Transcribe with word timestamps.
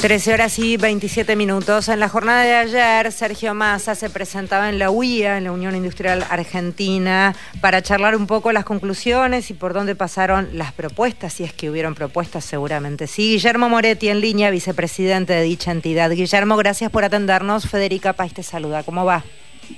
13 0.00 0.34
horas 0.34 0.58
y 0.58 0.76
27 0.76 1.36
minutos. 1.36 1.88
En 1.88 2.00
la 2.00 2.08
jornada 2.08 2.42
de 2.42 2.54
ayer, 2.54 3.10
Sergio 3.10 3.54
Massa 3.54 3.94
se 3.94 4.10
presentaba 4.10 4.68
en 4.68 4.78
la 4.78 4.90
UIA, 4.90 5.38
en 5.38 5.44
la 5.44 5.52
Unión 5.52 5.74
Industrial 5.74 6.24
Argentina, 6.30 7.34
para 7.60 7.82
charlar 7.82 8.14
un 8.14 8.26
poco 8.26 8.52
las 8.52 8.64
conclusiones 8.64 9.50
y 9.50 9.54
por 9.54 9.72
dónde 9.72 9.94
pasaron 9.94 10.50
las 10.52 10.72
propuestas, 10.72 11.32
si 11.32 11.44
es 11.44 11.52
que 11.52 11.70
hubieron 11.70 11.94
propuestas, 11.94 12.44
seguramente 12.44 13.06
sí. 13.06 13.32
Guillermo 13.32 13.68
Moretti 13.68 14.08
en 14.08 14.20
línea, 14.20 14.50
vicepresidente 14.50 15.32
de 15.32 15.42
dicha 15.42 15.72
entidad. 15.72 16.10
Guillermo, 16.10 16.56
gracias 16.56 16.90
por 16.90 17.02
atendernos. 17.02 17.68
Federica 17.68 18.12
País 18.12 18.34
te 18.34 18.42
saluda. 18.42 18.82
¿Cómo 18.82 19.04
va? 19.04 19.24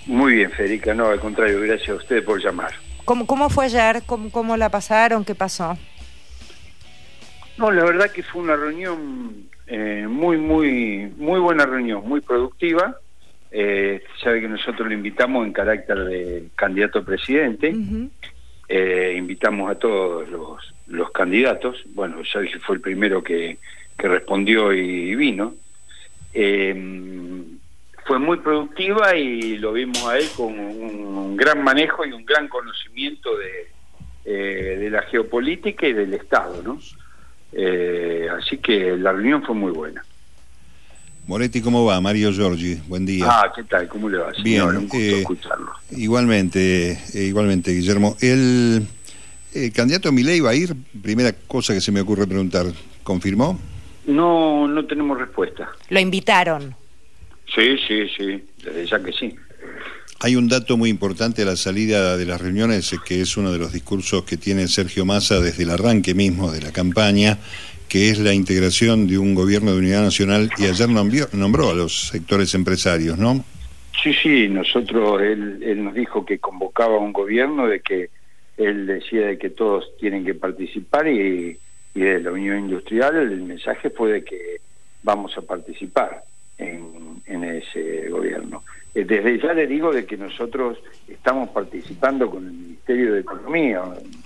Muy 0.06 0.34
bien, 0.34 0.50
Federica. 0.50 0.92
No, 0.94 1.06
al 1.06 1.20
contrario, 1.20 1.60
gracias 1.60 1.90
a 1.90 1.94
usted 1.94 2.24
por 2.24 2.42
llamar. 2.42 2.72
¿Cómo, 3.04 3.26
cómo 3.26 3.48
fue 3.48 3.66
ayer? 3.66 4.02
¿Cómo, 4.04 4.30
¿Cómo 4.30 4.56
la 4.56 4.68
pasaron? 4.68 5.24
¿Qué 5.24 5.34
pasó? 5.34 5.78
No, 7.56 7.70
la 7.70 7.84
verdad 7.84 8.10
que 8.10 8.22
fue 8.22 8.42
una 8.42 8.56
reunión 8.56 9.48
eh, 9.68 10.06
muy, 10.08 10.36
muy, 10.38 11.12
muy 11.16 11.38
buena 11.40 11.66
reunión, 11.66 12.02
muy 12.08 12.20
productiva. 12.20 12.96
Eh, 13.50 14.02
sabe 14.22 14.40
que 14.40 14.48
nosotros 14.48 14.88
lo 14.88 14.94
invitamos 14.94 15.46
en 15.46 15.52
carácter 15.52 16.04
de 16.04 16.48
candidato 16.54 17.00
a 17.00 17.04
presidente. 17.04 17.74
eh, 18.68 19.14
invitamos 19.16 19.70
a 19.70 19.76
todos 19.76 20.28
los, 20.28 20.74
los 20.86 21.10
candidatos. 21.10 21.82
Bueno, 21.94 22.22
ya 22.22 22.40
fue 22.60 22.76
el 22.76 22.82
primero 22.82 23.22
que, 23.22 23.58
que 23.96 24.08
respondió 24.08 24.72
y, 24.72 25.14
vino. 25.14 25.54
Eh, 26.32 26.74
fue 28.06 28.18
muy 28.18 28.38
productiva 28.38 29.14
y 29.16 29.58
lo 29.58 29.72
vimos 29.72 30.02
a 30.06 30.18
él 30.18 30.26
con 30.34 30.58
un, 30.58 31.36
gran 31.36 31.62
manejo 31.62 32.06
y 32.06 32.12
un 32.12 32.24
gran 32.24 32.48
conocimiento 32.48 33.36
de, 33.36 33.68
eh, 34.24 34.78
de 34.78 34.90
la 34.90 35.02
geopolítica 35.02 35.86
y 35.86 35.92
del 35.92 36.14
Estado, 36.14 36.62
¿no? 36.62 36.78
Eh, 37.52 38.26
así 38.38 38.58
que 38.58 38.96
la 38.96 39.12
reunión 39.12 39.42
fue 39.42 39.54
muy 39.54 39.72
buena. 39.72 40.04
Moretti, 41.26 41.60
¿cómo 41.60 41.84
va? 41.84 42.00
Mario 42.00 42.32
Giorgi, 42.32 42.76
buen 42.86 43.04
día. 43.04 43.26
Ah, 43.28 43.52
¿qué 43.54 43.62
tal? 43.64 43.86
¿Cómo 43.88 44.08
le 44.08 44.16
va? 44.16 44.32
Señor? 44.32 44.44
Bien, 44.44 44.64
un 44.64 44.82
gusto 44.88 44.96
eh, 44.96 45.18
escucharlo. 45.20 45.72
Igualmente, 45.90 46.92
eh, 46.92 47.24
igualmente, 47.24 47.72
Guillermo. 47.72 48.16
El, 48.20 48.86
el 49.54 49.72
candidato 49.72 50.10
Milei 50.10 50.40
va 50.40 50.50
a 50.50 50.54
ir, 50.54 50.74
primera 51.02 51.32
cosa 51.46 51.74
que 51.74 51.82
se 51.82 51.92
me 51.92 52.00
ocurre 52.00 52.26
preguntar, 52.26 52.66
¿confirmó? 53.02 53.60
No, 54.06 54.66
no 54.66 54.86
tenemos 54.86 55.18
respuesta. 55.18 55.68
Lo 55.90 56.00
invitaron. 56.00 56.74
Sí, 57.54 57.76
sí, 57.86 58.08
sí, 58.16 58.44
desde 58.64 58.86
ya 58.86 59.02
que 59.02 59.12
sí. 59.12 59.34
Hay 60.20 60.34
un 60.34 60.48
dato 60.48 60.76
muy 60.76 60.90
importante 60.90 61.42
a 61.42 61.44
la 61.44 61.54
salida 61.54 62.16
de 62.16 62.26
las 62.26 62.40
reuniones, 62.40 62.92
eh, 62.92 62.96
que 63.06 63.20
es 63.20 63.36
uno 63.36 63.52
de 63.52 63.58
los 63.58 63.72
discursos 63.72 64.24
que 64.24 64.36
tiene 64.36 64.66
Sergio 64.66 65.04
Massa 65.04 65.38
desde 65.38 65.62
el 65.62 65.70
arranque 65.70 66.12
mismo 66.12 66.50
de 66.50 66.60
la 66.60 66.72
campaña, 66.72 67.38
que 67.88 68.10
es 68.10 68.18
la 68.18 68.34
integración 68.34 69.06
de 69.06 69.16
un 69.16 69.36
gobierno 69.36 69.70
de 69.70 69.78
unidad 69.78 70.02
nacional 70.02 70.50
y 70.58 70.64
ayer 70.64 70.88
nombró, 70.88 71.28
nombró 71.34 71.70
a 71.70 71.74
los 71.74 72.08
sectores 72.08 72.52
empresarios, 72.56 73.16
¿no? 73.16 73.44
Sí, 74.02 74.12
sí, 74.12 74.48
nosotros, 74.48 75.22
él, 75.22 75.62
él 75.62 75.84
nos 75.84 75.94
dijo 75.94 76.26
que 76.26 76.40
convocaba 76.40 76.96
a 76.96 76.98
un 76.98 77.12
gobierno, 77.12 77.68
de 77.68 77.78
que 77.78 78.10
él 78.56 78.88
decía 78.88 79.28
de 79.28 79.38
que 79.38 79.50
todos 79.50 79.96
tienen 80.00 80.24
que 80.24 80.34
participar 80.34 81.06
y, 81.06 81.56
y 81.94 82.00
de 82.00 82.20
la 82.20 82.32
Unión 82.32 82.58
Industrial 82.58 83.14
el 83.14 83.42
mensaje 83.42 83.90
fue 83.90 84.14
de 84.14 84.24
que 84.24 84.60
vamos 85.04 85.38
a 85.38 85.42
participar 85.42 86.24
ese 87.44 88.08
gobierno. 88.08 88.62
Eh, 88.94 89.04
Desde 89.04 89.38
ya 89.38 89.52
le 89.52 89.66
digo 89.66 89.92
de 89.92 90.06
que 90.06 90.16
nosotros 90.16 90.78
estamos 91.06 91.48
participando 91.50 92.30
con 92.30 92.46
el 92.46 92.52
Ministerio 92.52 93.14
de 93.14 93.20
Economía, 93.20 93.82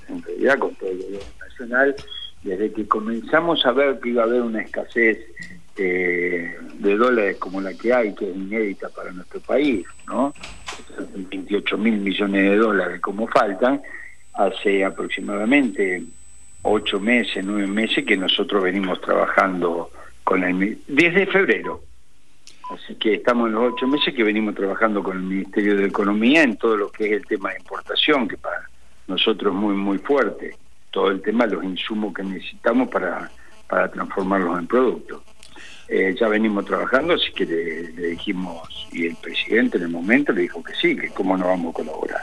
en 0.08 0.22
realidad 0.22 0.58
con 0.58 0.74
todo 0.74 0.90
el 0.90 0.98
gobierno 0.98 1.32
nacional, 1.40 1.94
desde 2.42 2.72
que 2.72 2.86
comenzamos 2.88 3.64
a 3.66 3.72
ver 3.72 4.00
que 4.00 4.10
iba 4.10 4.22
a 4.22 4.26
haber 4.26 4.42
una 4.42 4.62
escasez 4.62 5.18
eh, 5.76 6.56
de 6.78 6.96
dólares 6.96 7.36
como 7.38 7.60
la 7.60 7.72
que 7.74 7.92
hay, 7.92 8.14
que 8.14 8.30
es 8.30 8.36
inédita 8.36 8.88
para 8.90 9.12
nuestro 9.12 9.40
país, 9.40 9.86
¿no? 10.06 10.34
28 11.14 11.78
mil 11.78 11.98
millones 11.98 12.50
de 12.50 12.56
dólares 12.56 13.00
como 13.00 13.26
faltan, 13.28 13.80
hace 14.34 14.84
aproximadamente 14.84 16.02
ocho 16.62 17.00
meses, 17.00 17.44
nueve 17.44 17.66
meses 17.66 18.04
que 18.04 18.16
nosotros 18.16 18.62
venimos 18.62 19.00
trabajando 19.00 19.90
con 20.24 20.44
el 20.44 20.78
desde 20.86 21.26
febrero. 21.26 21.82
Así 22.70 22.94
que 22.94 23.14
estamos 23.14 23.48
en 23.48 23.54
los 23.54 23.72
ocho 23.74 23.86
meses 23.86 24.14
que 24.14 24.22
venimos 24.22 24.54
trabajando 24.54 25.02
con 25.02 25.16
el 25.16 25.22
Ministerio 25.22 25.76
de 25.76 25.86
Economía 25.86 26.42
en 26.42 26.56
todo 26.56 26.76
lo 26.76 26.90
que 26.90 27.06
es 27.06 27.12
el 27.12 27.26
tema 27.26 27.50
de 27.50 27.58
importación, 27.58 28.28
que 28.28 28.36
para 28.36 28.68
nosotros 29.06 29.52
es 29.54 29.60
muy, 29.60 29.74
muy 29.74 29.98
fuerte. 29.98 30.56
Todo 30.90 31.08
el 31.08 31.20
tema 31.20 31.46
de 31.46 31.54
los 31.54 31.64
insumos 31.64 32.14
que 32.14 32.22
necesitamos 32.22 32.88
para, 32.88 33.30
para 33.68 33.90
transformarlos 33.90 34.58
en 34.58 34.66
productos. 34.66 35.22
Eh, 35.88 36.14
ya 36.18 36.28
venimos 36.28 36.64
trabajando, 36.64 37.14
así 37.14 37.32
que 37.34 37.44
le, 37.44 38.08
dijimos, 38.08 38.68
y 38.92 39.06
el 39.06 39.16
presidente 39.16 39.76
en 39.76 39.84
el 39.84 39.88
momento 39.90 40.32
le 40.32 40.42
dijo 40.42 40.62
que 40.62 40.72
sí, 40.80 40.96
que 40.96 41.08
cómo 41.08 41.36
no 41.36 41.46
vamos 41.48 41.74
a 41.74 41.74
colaborar. 41.74 42.20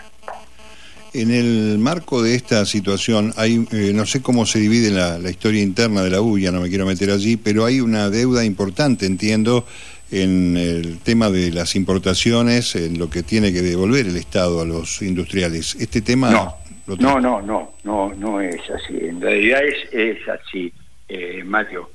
En 1.14 1.32
el 1.32 1.78
marco 1.80 2.22
de 2.22 2.36
esta 2.36 2.66
situación, 2.66 3.34
hay, 3.36 3.68
eh, 3.72 3.92
no 3.94 4.06
sé 4.06 4.22
cómo 4.22 4.46
se 4.46 4.60
divide 4.60 4.92
la, 4.92 5.18
la 5.20 5.30
historia 5.30 5.62
interna 5.62 6.02
de 6.02 6.12
la 6.12 6.22
UIA, 6.22 6.52
no 6.52 6.62
me 6.62 6.70
quiero 6.70 6.86
meter 6.86 7.12
allí, 7.12 7.36
pero 7.36 7.66
hay 7.66 7.82
una 7.82 8.10
deuda 8.10 8.46
importante, 8.46 9.06
entiendo, 9.06 9.66
en 10.12 10.58
el 10.58 11.00
tema 11.00 11.30
de 11.30 11.52
las 11.52 11.76
importaciones, 11.76 12.76
en 12.76 12.98
lo 12.98 13.10
que 13.10 13.24
tiene 13.24 13.54
que 13.54 13.62
devolver 13.62 14.08
el 14.08 14.18
Estado 14.18 14.62
a 14.62 14.66
los 14.66 15.02
industriales. 15.02 15.76
Este 15.76 16.02
tema... 16.02 16.32
No, 16.32 16.56
lo 16.88 16.96
no, 16.98 17.20
no, 17.20 17.42
no, 17.42 17.74
no, 17.84 18.14
no 18.16 18.42
es 18.42 18.60
así. 18.70 18.98
En 19.00 19.22
realidad 19.22 19.62
es, 19.64 19.94
es 19.94 20.18
así, 20.28 20.74
eh, 21.08 21.44
Mario. 21.46 21.90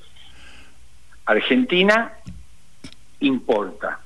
Argentina 1.27 2.13
importa 3.21 4.01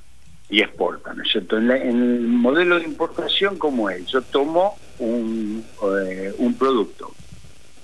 y 0.49 0.61
exporta, 0.61 1.13
¿no 1.13 1.21
es 1.23 1.31
cierto? 1.31 1.57
En, 1.57 1.67
la- 1.67 1.77
en 1.77 2.01
el 2.01 2.21
modelo 2.21 2.79
de 2.79 2.85
importación, 2.85 3.57
¿cómo 3.57 3.89
es? 3.89 4.07
Yo 4.07 4.21
tomo 4.21 4.77
un, 4.97 5.63
eh, 6.01 6.33
un 6.39 6.53
producto. 6.55 7.13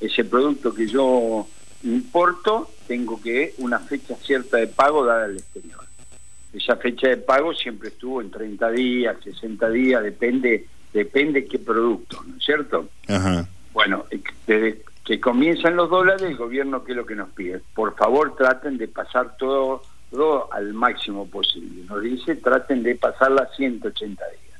Ese 0.02 0.24
producto 0.26 0.74
que 0.74 0.88
yo 0.88 1.48
importo, 1.84 2.72
tengo 2.88 3.22
que 3.22 3.54
una 3.60 3.80
fecha 3.80 4.16
cierta 4.24 4.58
de 4.58 4.68
pago 4.68 5.06
dada 5.06 5.26
al 5.26 5.38
exterior. 5.38 5.85
Esa 6.56 6.78
fecha 6.78 7.10
de 7.10 7.18
pago 7.18 7.54
siempre 7.54 7.90
estuvo 7.90 8.22
en 8.22 8.32
30 8.32 8.72
días, 8.72 9.18
60 9.24 9.70
días, 9.70 10.04
depende 10.04 10.66
depende 10.96 11.46
qué 11.46 11.60
producto, 11.60 12.24
¿no 12.26 12.38
es 12.38 12.46
cierto? 12.46 12.88
Ajá. 13.10 13.46
Bueno, 13.74 14.06
eh, 14.10 14.22
desde 14.48 14.82
que 15.04 15.20
comienzan 15.20 15.76
los 15.76 15.90
dólares, 15.90 16.22
el 16.24 16.38
gobierno, 16.38 16.86
¿qué 16.86 16.94
es 16.94 16.96
lo 16.96 17.06
que 17.06 17.16
nos 17.16 17.30
pide? 17.32 17.62
Por 17.76 17.96
favor, 17.96 18.36
traten 18.38 18.78
de 18.78 18.88
pasar 18.88 19.36
todo, 19.38 19.84
todo 20.10 20.52
al 20.54 20.74
máximo 20.74 21.28
posible. 21.28 21.84
Nos 21.90 22.02
dice, 22.02 22.38
traten 22.38 22.82
de 22.82 22.96
pasarla 22.96 23.44
a 23.44 23.56
180 23.56 24.24
días. 24.26 24.60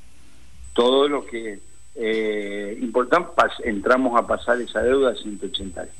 Todo 0.74 1.08
lo 1.08 1.24
que 1.24 1.58
eh, 1.94 2.78
importante, 2.82 3.30
entramos 3.64 4.20
a 4.20 4.26
pasar 4.26 4.60
esa 4.60 4.82
deuda 4.82 5.12
a 5.12 5.14
180 5.14 5.82
días. 5.82 5.96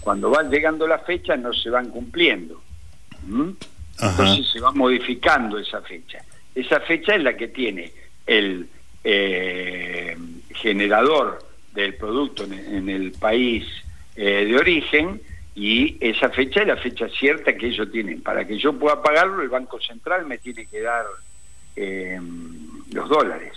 Cuando 0.00 0.28
van 0.28 0.50
llegando 0.50 0.86
las 0.86 1.02
fechas, 1.04 1.38
no 1.40 1.54
se 1.54 1.70
van 1.70 1.88
cumpliendo. 1.88 2.60
¿Mm? 3.26 3.50
Entonces 4.02 4.50
se 4.50 4.60
va 4.60 4.72
modificando 4.72 5.58
esa 5.58 5.80
fecha. 5.82 6.18
Esa 6.54 6.80
fecha 6.80 7.14
es 7.14 7.22
la 7.22 7.36
que 7.36 7.48
tiene 7.48 7.92
el 8.26 8.68
eh, 9.04 10.16
generador 10.54 11.38
del 11.72 11.94
producto 11.94 12.44
en, 12.44 12.52
en 12.52 12.88
el 12.88 13.12
país 13.12 13.64
eh, 14.16 14.44
de 14.44 14.56
origen 14.56 15.20
y 15.54 15.96
esa 16.00 16.30
fecha 16.30 16.62
es 16.62 16.66
la 16.66 16.76
fecha 16.76 17.08
cierta 17.08 17.56
que 17.56 17.68
ellos 17.68 17.90
tienen. 17.90 18.22
Para 18.22 18.46
que 18.46 18.58
yo 18.58 18.72
pueda 18.72 19.02
pagarlo, 19.02 19.42
el 19.42 19.48
Banco 19.48 19.80
Central 19.80 20.26
me 20.26 20.38
tiene 20.38 20.66
que 20.66 20.80
dar 20.80 21.04
eh, 21.76 22.20
los 22.92 23.08
dólares, 23.08 23.52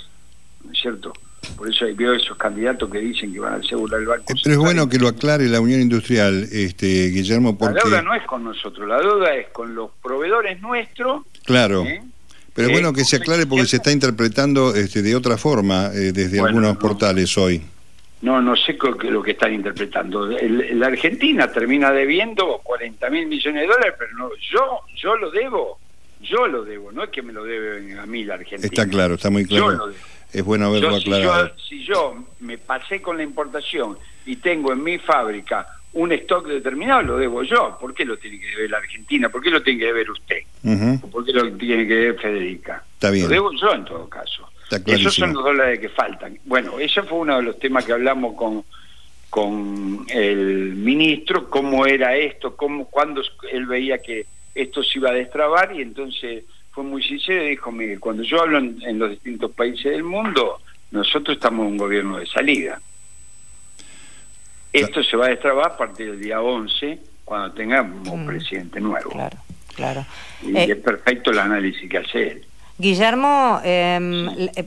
¿no 0.64 0.72
es 0.72 0.80
cierto? 0.80 1.14
Por 1.58 1.70
eso 1.70 1.86
veo 1.96 2.14
esos 2.14 2.38
candidatos 2.38 2.90
que 2.90 3.00
dicen 3.00 3.32
que 3.34 3.40
van 3.40 3.54
a 3.54 3.58
asegurar 3.58 4.00
el 4.02 4.08
Banco 4.08 4.26
Eh, 4.34 4.36
Pero 4.44 4.54
es 4.56 4.60
bueno 4.60 4.88
que 4.90 4.98
lo 5.00 5.08
aclare 5.08 5.48
la 5.48 5.60
Unión 5.62 5.82
Industrial, 5.82 6.48
este 6.52 7.08
Guillermo, 7.10 7.58
La 7.62 7.72
deuda 7.72 8.02
no 8.02 8.14
es 8.14 8.24
con 8.26 8.44
nosotros, 8.44 8.88
la 8.88 9.00
deuda 9.00 9.34
es 9.36 9.48
con 9.50 9.74
los 9.76 9.92
proveedores 10.04 10.62
nuestros. 10.62 11.24
Claro. 11.46 11.84
¿eh? 11.84 12.02
Pero 12.54 12.68
es 12.68 12.72
Eh, 12.72 12.76
bueno 12.76 12.94
que 12.94 13.04
se 13.04 13.18
aclare 13.18 13.46
porque 13.46 13.66
se 13.66 13.78
está 13.78 13.92
interpretando 13.92 14.74
este, 14.76 15.02
de 15.02 15.16
otra 15.16 15.38
forma 15.38 15.88
eh, 15.94 16.12
desde 16.14 16.40
Bueno, 16.40 16.48
algunos 16.48 16.74
no. 16.76 16.80
portales 16.80 17.38
hoy. 17.38 17.62
No, 18.22 18.42
no 18.42 18.56
sé 18.56 18.78
lo 19.10 19.22
que 19.22 19.32
están 19.32 19.54
interpretando. 19.54 20.32
El- 20.32 20.80
la 20.80 20.88
Argentina 20.88 21.52
termina 21.52 21.92
debiendo 21.92 22.60
40 22.64 23.10
mil 23.10 23.28
millones 23.28 23.62
de 23.62 23.68
dólares, 23.68 23.94
pero 24.00 24.12
no, 24.18 24.30
yo, 24.52 24.80
yo 24.96 25.16
lo 25.18 25.30
debo, 25.32 25.78
yo 26.22 26.48
lo 26.48 26.64
debo, 26.64 26.92
no 26.92 27.04
es 27.04 27.10
que 27.10 27.22
me 27.22 27.34
lo 27.34 27.44
debe 27.44 28.00
a 28.00 28.06
mí 28.06 28.24
la 28.24 28.36
Argentina. 28.36 28.68
Está 28.68 28.88
claro, 28.88 29.16
está 29.16 29.30
muy 29.30 29.44
Yo 29.46 29.66
claro. 29.66 29.72
lo 29.78 29.88
debo. 29.88 30.00
Es 30.34 30.44
bueno 30.44 30.66
haberlo 30.68 30.92
Yo, 30.92 31.00
si, 31.00 31.14
aclarado. 31.14 31.48
yo, 31.48 31.54
si 31.70 31.86
yo 31.86 32.26
me 32.42 32.58
pasé 32.58 33.02
con 33.02 33.18
la 33.18 33.24
importación 33.24 33.98
y 34.26 34.36
tengo 34.38 34.74
en 34.74 34.84
mi 34.84 34.98
fábrica 34.98 35.66
un 35.94 36.12
stock 36.12 36.48
determinado, 36.48 37.02
lo 37.04 37.18
debo 37.18 37.44
yo. 37.44 37.78
¿Por 37.80 37.94
qué 37.94 38.04
lo 38.04 38.18
tiene 38.18 38.40
que 38.40 38.48
deber 38.48 38.70
la 38.70 38.78
Argentina? 38.80 39.30
¿Por 39.30 39.42
qué 39.42 39.50
lo 39.50 39.64
tiene 39.64 39.80
que 39.80 39.86
deber 39.86 40.12
usted? 40.12 40.40
¿O 41.02 41.08
¿Por 41.08 41.24
qué 41.26 41.32
lo 41.32 41.52
tiene 41.54 41.88
que 41.88 41.94
deber 41.96 42.20
Federica? 42.20 42.84
Está 42.96 43.12
bien. 43.12 43.26
Lo 43.26 43.30
debo 43.32 43.52
yo 43.54 43.74
en 43.74 43.86
todo 43.86 44.10
caso. 44.10 44.50
Esos 44.88 45.14
son 45.16 45.34
los 45.34 45.44
dólares 45.44 45.80
que 45.80 45.90
faltan. 45.90 46.38
Bueno, 46.44 46.80
ese 46.80 47.04
fue 47.04 47.20
uno 47.20 47.38
de 47.38 47.44
los 47.44 47.60
temas 47.60 47.86
que 47.86 47.94
hablamos 47.94 48.36
con 48.36 48.64
con 49.36 50.06
el 50.08 50.76
ministro, 50.76 51.50
cómo 51.50 51.86
era 51.86 52.16
esto, 52.16 52.56
cómo 52.56 52.86
cuando 52.86 53.22
él 53.52 53.66
veía 53.66 53.98
que 53.98 54.26
esto 54.56 54.82
se 54.82 54.98
iba 55.00 55.10
a 55.10 55.14
destrabar 55.14 55.76
y 55.76 55.82
entonces 55.82 56.46
fue 56.72 56.84
muy 56.84 57.04
sincero 57.04 57.44
y 57.44 57.50
dijo, 57.50 57.72
mire, 57.72 58.00
cuando 58.00 58.24
yo 58.24 58.42
hablo 58.42 58.58
en, 58.58 59.00
los 59.00 59.12
distintos 59.12 59.52
países 59.52 59.92
del 59.92 60.04
mundo, 60.04 60.62
nosotros 60.92 61.38
estamos 61.38 61.66
en 61.66 61.74
un 61.74 61.78
gobierno 61.78 62.18
de 62.18 62.26
salida. 62.26 62.82
Esto 64.74 65.04
se 65.04 65.16
va 65.16 65.28
a 65.28 65.30
destrabar 65.30 65.72
a 65.72 65.78
partir 65.78 66.12
del 66.12 66.22
día 66.22 66.42
11, 66.42 67.00
cuando 67.24 67.54
tengamos 67.54 68.08
un 68.10 68.24
mm. 68.24 68.28
presidente 68.28 68.82
nuevo. 68.82 69.10
Claro, 69.10 69.38
claro. 69.74 70.06
Y 70.42 70.56
eh, 70.56 70.72
es 70.72 70.78
perfecto 70.78 71.32
el 71.32 71.40
análisis 71.40 71.90
que 71.90 71.98
hace 71.98 72.32
él. 72.32 72.46
Guillermo, 72.78 73.62
em, 73.64 74.28
eh, 74.30 74.66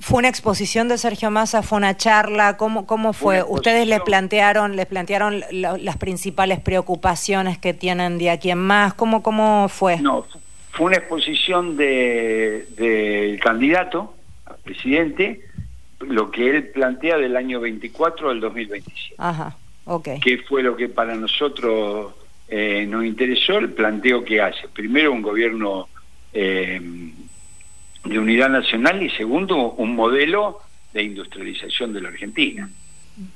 fue 0.00 0.18
una 0.18 0.28
exposición 0.28 0.88
de 0.88 0.96
Sergio 0.96 1.30
Massa, 1.30 1.62
fue 1.62 1.76
una 1.76 1.96
charla, 1.96 2.56
¿cómo, 2.56 2.86
cómo 2.86 3.12
fue? 3.12 3.42
¿Ustedes 3.42 3.86
les 3.86 4.00
plantearon, 4.00 4.74
les 4.74 4.86
plantearon 4.86 5.42
las 5.52 5.96
principales 5.98 6.58
preocupaciones 6.58 7.58
que 7.58 7.74
tienen 7.74 8.16
de 8.16 8.30
aquí 8.30 8.50
en 8.50 8.58
más? 8.58 8.94
¿Cómo, 8.94 9.22
cómo 9.22 9.68
fue? 9.68 10.00
No, 10.00 10.26
fue 10.72 10.86
una 10.86 10.96
exposición 10.96 11.76
del 11.76 12.66
de, 12.76 13.38
candidato 13.42 14.14
al 14.46 14.56
presidente, 14.64 15.42
lo 16.00 16.30
que 16.30 16.48
él 16.48 16.68
plantea 16.68 17.18
del 17.18 17.36
año 17.36 17.60
24 17.60 18.30
al 18.30 18.40
2027. 18.40 19.16
Ajá, 19.18 19.56
ok. 19.84 20.08
¿Qué 20.22 20.38
fue 20.38 20.62
lo 20.62 20.76
que 20.76 20.88
para 20.88 21.14
nosotros 21.14 22.14
eh, 22.48 22.86
nos 22.88 23.04
interesó? 23.04 23.58
El 23.58 23.68
planteo 23.68 24.24
que 24.24 24.40
hace. 24.40 24.66
Primero, 24.68 25.12
un 25.12 25.20
gobierno 25.20 25.88
eh, 26.32 26.80
de 28.04 28.18
unidad 28.18 28.48
nacional 28.48 29.02
y 29.02 29.10
segundo, 29.10 29.72
un 29.72 29.94
modelo 29.94 30.58
de 30.92 31.02
industrialización 31.02 31.92
de 31.92 32.00
la 32.00 32.08
Argentina. 32.08 32.68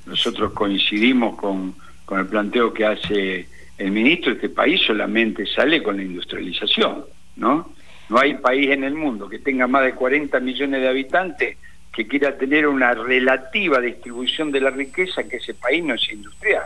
Nosotros 0.05 0.51
coincidimos 0.53 1.35
con, 1.35 1.75
con 2.05 2.19
el 2.19 2.27
planteo 2.27 2.73
que 2.73 2.85
hace 2.85 3.47
el 3.77 3.91
ministro, 3.91 4.33
este 4.33 4.49
país 4.49 4.81
solamente 4.85 5.45
sale 5.45 5.83
con 5.83 5.97
la 5.97 6.03
industrialización. 6.03 7.05
¿no? 7.35 7.69
No 8.09 8.19
hay 8.19 8.35
país 8.35 8.69
en 8.69 8.83
el 8.83 8.95
mundo 8.95 9.27
que 9.27 9.39
tenga 9.39 9.67
más 9.67 9.83
de 9.83 9.93
40 9.93 10.39
millones 10.39 10.81
de 10.81 10.87
habitantes 10.87 11.57
que 11.91 12.07
quiera 12.07 12.37
tener 12.37 12.67
una 12.67 12.93
relativa 12.93 13.79
distribución 13.79 14.51
de 14.51 14.61
la 14.61 14.69
riqueza 14.69 15.23
que 15.23 15.37
ese 15.37 15.53
país 15.53 15.83
no 15.83 15.93
es 15.93 16.11
industrial. 16.11 16.63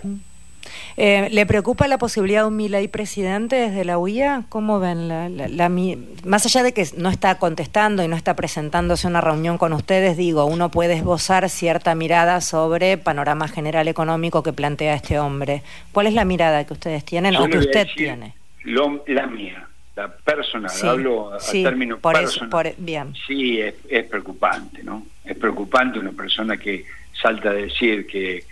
Eh, 1.02 1.30
¿Le 1.32 1.46
preocupa 1.46 1.88
la 1.88 1.98
posibilidad 1.98 2.42
de 2.42 2.50
un 2.50 2.58
Milei 2.58 2.90
presidente 2.90 3.56
desde 3.56 3.86
la 3.86 3.98
UIA? 3.98 4.44
¿Cómo 4.50 4.82
ven? 4.82 5.08
La, 5.08 5.70
más 6.26 6.46
allá 6.46 6.62
de 6.62 6.74
que 6.74 6.86
no 6.98 7.10
está 7.10 7.36
contestando 7.36 8.04
y 8.04 8.10
no 8.10 8.18
está 8.18 8.36
presentándose 8.36 9.08
una 9.08 9.22
reunión 9.22 9.58
con 9.58 9.72
ustedes, 9.72 10.18
digo, 10.18 10.44
uno 10.44 10.70
puede 10.70 10.96
esbozar 10.96 11.50
cierta 11.50 11.96
mirada 11.96 12.42
sobre 12.42 12.98
panorama 12.98 13.48
general 13.48 13.88
económico 13.88 14.44
que 14.44 14.52
plantea 14.52 14.94
este 14.94 15.20
hombre. 15.20 15.64
¿Cuál 15.94 16.08
es 16.08 16.14
la 16.14 16.26
mirada 16.26 16.66
que 16.66 16.74
ustedes 16.74 17.06
tienen 17.06 17.34
o 17.38 17.48
que 17.48 17.60
usted 17.60 17.88
tiene? 17.96 18.34
la 18.66 19.26
mía 19.28 19.70
personal, 20.26 20.72
hablo 20.84 21.34
a 21.34 21.38
términos 21.40 22.00
por 22.00 22.14
personal. 22.14 22.74
bien. 22.78 23.14
Sí, 23.26 23.62
es, 23.62 24.06
preocupante, 24.06 24.84
¿no? 24.84 25.06
Es 25.24 25.38
preocupante 25.38 25.98
una 25.98 26.12
persona 26.12 26.58
que 26.58 26.84
salta 27.22 27.50
a 27.52 27.54
decir 27.54 28.06
que, 28.06 28.44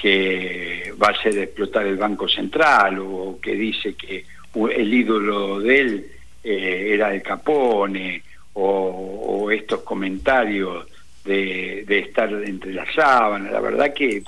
que 0.00 0.94
va 1.02 1.08
a 1.08 1.22
ser 1.22 1.36
explotar 1.38 1.86
el 1.86 1.96
Banco 1.96 2.28
Central 2.28 2.98
o 3.00 3.38
que 3.42 3.54
dice 3.54 3.94
que 3.94 4.24
el 4.70 4.94
ídolo 4.94 5.60
de 5.60 5.80
él 5.80 6.06
eh, 6.44 6.90
era 6.94 7.12
el 7.12 7.22
Capone 7.22 8.22
o, 8.54 9.50
estos 9.50 9.80
comentarios 9.80 10.86
de, 11.24 11.84
estar 11.88 12.32
entre 12.32 12.72
las 12.72 12.92
sábanas. 12.94 13.52
La 13.52 13.60
verdad 13.60 13.92
que 13.94 14.22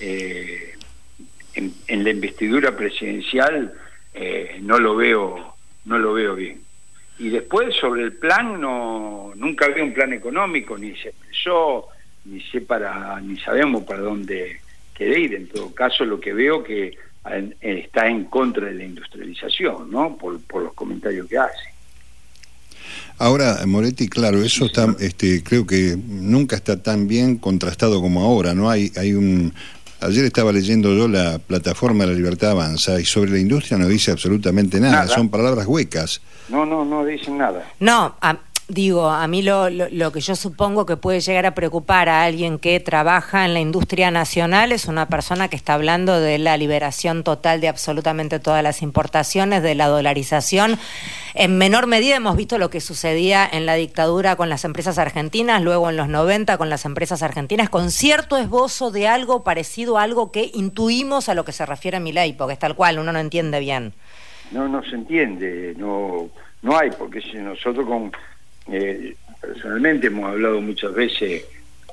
eh, 0.00 0.74
en, 1.54 2.04
la 2.04 2.10
investidura 2.10 2.76
presidencial 2.76 3.72
eh, 4.12 4.58
no 4.62 4.78
lo 4.78 4.96
veo 4.96 5.54
no 5.84 5.98
lo 5.98 6.14
veo 6.14 6.34
bien. 6.34 6.62
Y 7.18 7.28
después 7.28 7.74
sobre 7.76 8.02
el 8.02 8.14
plan 8.14 8.60
no 8.60 9.32
nunca 9.36 9.66
había 9.66 9.84
un 9.84 9.92
plan 9.92 10.12
económico, 10.12 10.78
ni 10.78 10.96
se 10.96 11.10
expresó, 11.10 11.88
ni 12.24 12.40
sé 12.40 12.62
para 12.62 13.20
ni 13.20 13.36
sabemos 13.38 13.84
para 13.84 14.00
dónde 14.00 14.60
ir. 15.00 15.34
En 15.34 15.48
todo 15.48 15.74
caso, 15.74 16.04
lo 16.04 16.20
que 16.20 16.32
veo 16.32 16.62
que 16.62 16.96
está 17.60 18.06
en 18.06 18.24
contra 18.24 18.66
de 18.66 18.74
la 18.74 18.84
industrialización, 18.84 19.90
¿no? 19.90 20.16
Por, 20.16 20.40
por 20.42 20.62
los 20.62 20.74
comentarios 20.74 21.26
que 21.26 21.38
hace. 21.38 21.74
Ahora, 23.18 23.64
Moretti, 23.66 24.08
claro, 24.08 24.42
eso 24.42 24.66
está, 24.66 24.94
este, 25.00 25.42
creo 25.42 25.66
que 25.66 25.96
nunca 25.96 26.56
está 26.56 26.82
tan 26.82 27.08
bien 27.08 27.38
contrastado 27.38 28.00
como 28.00 28.22
ahora, 28.22 28.54
¿no? 28.54 28.68
Hay, 28.68 28.92
hay 28.96 29.14
un, 29.14 29.54
Ayer 30.04 30.26
estaba 30.26 30.52
leyendo 30.52 30.94
yo 30.94 31.08
la 31.08 31.38
plataforma 31.38 32.04
de 32.04 32.10
la 32.10 32.16
Libertad 32.16 32.50
Avanza 32.50 33.00
y 33.00 33.06
sobre 33.06 33.30
la 33.30 33.38
industria 33.38 33.78
no 33.78 33.88
dice 33.88 34.10
absolutamente 34.10 34.78
nada, 34.78 35.08
son 35.08 35.30
palabras 35.30 35.66
huecas. 35.66 36.20
No, 36.50 36.66
no, 36.66 36.84
no 36.84 37.06
dicen 37.06 37.38
nada. 37.38 37.72
No, 37.80 38.14
digo, 38.68 39.08
a 39.08 39.26
mí 39.26 39.42
lo, 39.42 39.70
lo, 39.70 40.12
que 40.12 40.20
yo 40.20 40.36
supongo 40.36 40.86
que 40.86 40.96
puede 40.96 41.20
llegar 41.20 41.46
a 41.46 41.54
preocupar 41.54 42.08
a 42.08 42.24
alguien 42.24 42.58
que 42.58 42.80
trabaja 42.80 43.44
en 43.44 43.54
la 43.54 43.60
industria 43.60 44.10
nacional 44.10 44.72
es 44.72 44.86
una 44.86 45.06
persona 45.08 45.48
que 45.48 45.56
está 45.56 45.74
hablando 45.74 46.20
de 46.20 46.38
la 46.38 46.56
liberación 46.56 47.24
total 47.24 47.60
de 47.60 47.68
absolutamente 47.68 48.38
todas 48.38 48.62
las 48.62 48.82
importaciones, 48.82 49.62
de 49.62 49.74
la 49.74 49.88
dolarización 49.88 50.78
en 51.36 51.58
menor 51.58 51.88
medida 51.88 52.14
hemos 52.14 52.36
visto 52.36 52.58
lo 52.58 52.70
que 52.70 52.80
sucedía 52.80 53.44
en 53.50 53.66
la 53.66 53.74
dictadura 53.74 54.36
con 54.36 54.48
las 54.48 54.64
empresas 54.64 54.98
argentinas, 54.98 55.60
luego 55.62 55.90
en 55.90 55.96
los 55.96 56.08
90 56.08 56.56
con 56.58 56.70
las 56.70 56.84
empresas 56.84 57.24
argentinas, 57.24 57.68
con 57.68 57.90
cierto 57.90 58.36
esbozo 58.36 58.92
de 58.92 59.08
algo 59.08 59.42
parecido 59.42 59.98
a 59.98 60.04
algo 60.04 60.30
que 60.30 60.52
intuimos 60.54 61.28
a 61.28 61.34
lo 61.34 61.44
que 61.44 61.50
se 61.50 61.66
refiere 61.66 61.96
a 61.96 62.00
ley, 62.00 62.34
porque 62.34 62.52
es 62.52 62.60
tal 62.60 62.76
cual, 62.76 63.00
uno 63.00 63.12
no 63.12 63.18
entiende 63.18 63.58
bien. 63.58 63.94
No, 64.52 64.68
no 64.68 64.84
se 64.84 64.94
entiende, 64.94 65.74
no, 65.76 66.28
no 66.62 66.78
hay, 66.78 66.90
porque 66.96 67.20
si 67.20 67.36
nosotros 67.38 67.84
con, 67.84 68.12
eh, 68.68 69.14
personalmente 69.40 70.06
hemos 70.08 70.30
hablado 70.30 70.60
muchas 70.60 70.94
veces, 70.94 71.44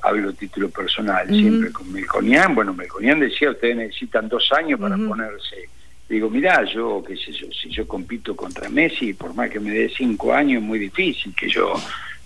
hablo 0.01 0.33
título 0.33 0.69
personal, 0.69 1.27
siempre 1.27 1.71
con 1.71 1.91
Melconian, 1.91 2.55
bueno, 2.55 2.73
Melconian 2.73 3.19
decía, 3.19 3.51
ustedes 3.51 3.75
necesitan 3.75 4.27
dos 4.29 4.51
años 4.51 4.79
para 4.79 4.97
ponerse 4.97 5.69
digo, 6.11 6.29
mirá, 6.29 6.63
yo, 6.65 7.01
qué 7.07 7.15
sé 7.15 7.31
yo, 7.31 7.47
si 7.51 7.69
yo 7.69 7.87
compito 7.87 8.35
contra 8.35 8.69
Messi, 8.69 9.13
por 9.13 9.33
más 9.33 9.49
que 9.49 9.61
me 9.61 9.71
dé 9.71 9.89
cinco 9.95 10.33
años, 10.33 10.61
es 10.61 10.67
muy 10.67 10.77
difícil 10.77 11.33
que 11.33 11.47
yo 11.47 11.73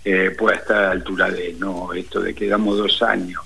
eh, 0.04 0.32
pueda 0.38 0.58
estar 0.58 0.78
a 0.78 0.82
la 0.88 0.92
altura 0.92 1.30
de 1.30 1.50
él, 1.50 1.60
no, 1.60 1.94
esto 1.94 2.20
de 2.20 2.34
que 2.34 2.48
damos 2.48 2.78
dos 2.78 3.04
años. 3.04 3.42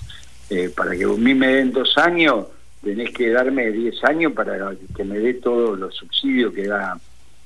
Eh, 0.48 0.70
para 0.74 0.96
que 0.96 1.04
a 1.04 1.08
mí 1.08 1.34
me 1.34 1.48
den 1.48 1.72
dos 1.72 1.96
años, 1.98 2.46
tenés 2.82 3.10
que 3.10 3.28
darme 3.30 3.70
diez 3.70 4.02
años 4.02 4.32
para 4.32 4.72
que 4.96 5.04
me 5.04 5.18
dé 5.18 5.34
todos 5.34 5.78
los 5.78 5.94
subsidios 5.94 6.54
que 6.54 6.66
da 6.66 6.98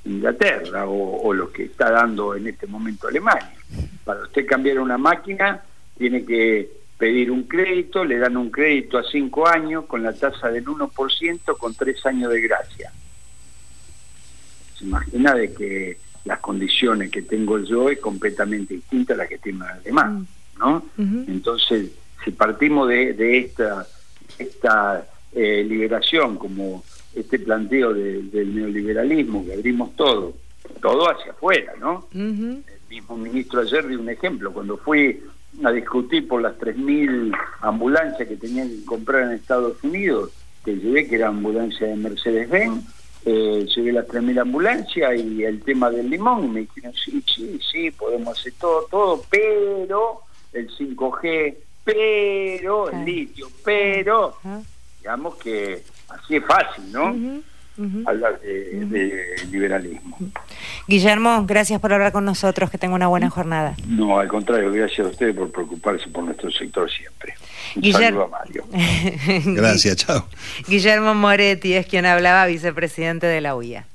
Inglaterra 0.05 0.87
o, 0.87 1.23
o 1.23 1.33
lo 1.33 1.51
que 1.51 1.65
está 1.65 1.91
dando 1.91 2.35
en 2.35 2.47
este 2.47 2.67
momento 2.67 3.09
Alemania. 3.09 3.55
Para 4.05 4.23
usted 4.23 4.47
cambiar 4.47 4.79
una 4.79 4.99
máquina, 4.99 5.63
tiene 5.97 6.25
que 6.25 6.71
pedir 6.99 7.31
un 7.31 7.45
crédito, 7.45 8.05
le 8.05 8.19
dan 8.19 8.37
un 8.37 8.51
crédito 8.51 8.99
a 8.99 9.03
cinco 9.03 9.49
años 9.49 9.85
con 9.87 10.03
la 10.03 10.13
tasa 10.13 10.49
del 10.49 10.65
1% 10.65 11.59
con 11.59 11.75
tres 11.75 12.05
años 12.07 12.33
de 12.33 12.41
gracia. 12.41 12.93
Se 14.79 14.85
imagina 14.85 15.35
de 15.35 15.53
que 15.53 15.99
las 16.25 16.39
condiciones 16.41 17.11
que 17.11 17.23
tengo 17.23 17.59
yo 17.59 17.91
es 17.91 17.99
completamente 17.99 18.75
distinta 18.75 19.15
a 19.15 19.19
las 19.19 19.29
que 19.29 19.39
tiene 19.39 19.65
el 19.65 19.71
alemán, 19.71 20.27
¿no? 20.59 20.85
Entonces, 20.97 21.91
si 22.25 22.31
partimos 22.31 22.89
de, 22.89 23.39
esta, 23.39 23.87
esta 24.39 25.07
eh, 25.33 25.65
liberación 25.69 26.39
como 26.39 26.83
este 27.15 27.39
planteo 27.39 27.93
del 27.93 28.55
neoliberalismo, 28.55 29.45
que 29.45 29.55
abrimos 29.55 29.95
todo, 29.97 30.35
todo 30.81 31.11
hacia 31.11 31.33
afuera, 31.33 31.75
¿no? 31.79 32.07
El 32.13 32.65
mismo 32.89 33.17
ministro 33.17 33.61
ayer 33.61 33.87
dio 33.87 34.01
un 34.01 34.09
ejemplo, 34.09 34.53
cuando 34.53 34.77
fui 34.77 35.23
a 35.63 35.71
discutir 35.71 36.27
por 36.27 36.43
las 36.43 36.59
3.000 36.59 37.37
ambulancias 37.61 38.29
que 38.29 38.37
tenían 38.37 38.69
que 38.69 38.85
comprar 38.85 39.25
en 39.25 39.33
Estados 39.33 39.83
Unidos, 39.85 40.31
que 40.65 40.77
llevé, 40.77 41.07
que 41.07 41.17
era 41.17 41.29
ambulancia 41.29 41.87
de 41.87 41.97
Mercedes-Benz, 41.97 42.85
eh, 43.27 43.67
llevé 43.75 43.93
las 43.93 44.07
3.000 44.09 44.41
ambulancias 44.41 45.21
y 45.21 45.45
el 45.45 45.63
tema 45.63 45.91
del 45.91 46.11
limón, 46.11 46.45
y 46.45 46.49
me 46.49 46.61
dijeron, 46.61 46.93
sí, 46.95 47.23
sí, 47.27 47.59
sí, 47.71 47.91
podemos 47.93 48.39
hacer 48.39 48.53
todo, 48.61 48.87
todo, 48.91 49.25
pero 49.31 50.21
el 50.53 50.69
5G, 50.71 51.55
pero 51.85 52.91
el 52.91 53.05
litio, 53.05 53.49
pero, 53.65 54.37
digamos 55.05 55.35
que 55.35 55.83
así 56.09 56.37
es 56.37 56.45
fácil, 56.47 56.91
¿no? 56.91 57.15
hablar 58.07 58.41
de, 58.41 59.35
liberalismo. 59.51 60.17
Guillermo, 60.89 61.45
gracias 61.45 61.79
por 61.79 61.93
hablar 61.93 62.11
con 62.11 62.25
nosotros, 62.25 62.71
que 62.71 62.79
tenga 62.79 62.95
una 62.95 63.09
buena 63.09 63.29
jornada. 63.29 63.75
No, 63.87 64.19
al 64.19 64.29
contrario, 64.29 64.73
gracias 64.73 65.07
a 65.07 65.11
ustedes 65.11 65.37
por 65.37 65.53
preocuparse 65.53 66.09
por 66.09 66.25
nuestro 66.25 66.51
sector 66.51 66.91
siempre. 66.91 67.35
Un 67.77 67.93
saludo 67.93 68.25
a 68.25 68.29
Mario. 68.29 68.65
gracias, 69.55 69.97
chao. 69.97 70.27
Guillermo 70.69 71.15
Moretti 71.15 71.75
es 71.75 71.85
quien 71.85 72.07
hablaba, 72.07 72.47
vicepresidente 72.47 73.27
de 73.27 73.43
la 73.43 73.57
UIA. 73.57 73.87